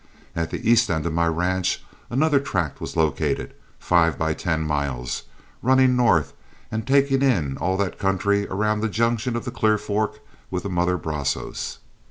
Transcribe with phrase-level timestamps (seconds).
[0.35, 5.25] At the east end of my ranch another tract was located, five by ten miles,
[5.61, 6.33] running north
[6.71, 10.19] and taking in all that country around the junction of the Clear Fork
[10.49, 11.77] with the mother Brazos.